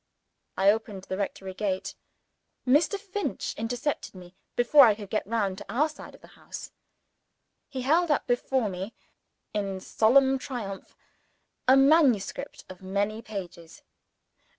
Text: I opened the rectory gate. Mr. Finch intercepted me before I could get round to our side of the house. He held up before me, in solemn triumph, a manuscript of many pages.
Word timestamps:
I 0.57 0.71
opened 0.71 1.03
the 1.03 1.17
rectory 1.17 1.53
gate. 1.53 1.93
Mr. 2.65 2.97
Finch 2.99 3.53
intercepted 3.55 4.15
me 4.15 4.33
before 4.55 4.87
I 4.87 4.95
could 4.95 5.11
get 5.11 5.27
round 5.27 5.59
to 5.59 5.65
our 5.71 5.87
side 5.89 6.15
of 6.15 6.21
the 6.21 6.29
house. 6.33 6.71
He 7.69 7.81
held 7.83 8.09
up 8.09 8.25
before 8.25 8.67
me, 8.67 8.95
in 9.53 9.79
solemn 9.79 10.39
triumph, 10.39 10.97
a 11.67 11.77
manuscript 11.77 12.65
of 12.67 12.81
many 12.81 13.21
pages. 13.21 13.83